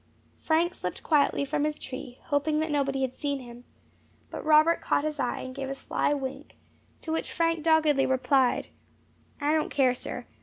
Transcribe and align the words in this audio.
Frank 0.39 0.73
slipped 0.73 1.03
quietly 1.03 1.45
from 1.45 1.63
his 1.63 1.77
tree, 1.77 2.17
hoping 2.23 2.59
that 2.59 2.71
nobody 2.71 3.03
had 3.03 3.13
seen 3.13 3.37
him; 3.39 3.65
but 4.31 4.43
Robert 4.43 4.81
caught 4.81 5.03
his 5.03 5.19
eye, 5.19 5.41
and 5.41 5.53
gave 5.53 5.69
a 5.69 5.75
sly 5.75 6.11
wink, 6.11 6.55
to 7.01 7.11
which 7.11 7.31
Frank 7.31 7.61
doggedly 7.61 8.07
replied, 8.07 8.69
"I 9.39 9.53
don't 9.53 9.69
care, 9.69 9.93
sir. 9.93 10.25